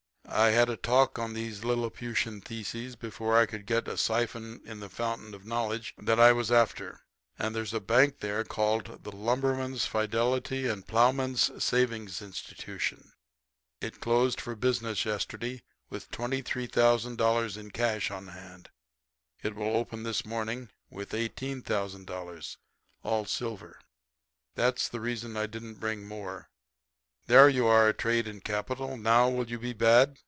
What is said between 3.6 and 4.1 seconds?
get a